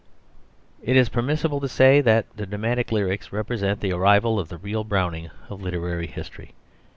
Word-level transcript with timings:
It 0.81 0.95
is 0.97 1.09
permissible 1.09 1.59
to 1.59 1.67
say 1.69 2.01
that 2.01 2.25
the 2.35 2.47
Dramatic 2.47 2.91
Lyrics 2.91 3.31
represent 3.31 3.81
the 3.81 3.93
arrival 3.93 4.39
of 4.39 4.49
the 4.49 4.57
real 4.57 4.83
Browning 4.83 5.29
of 5.47 5.61
literary 5.61 6.07
history. 6.07 6.55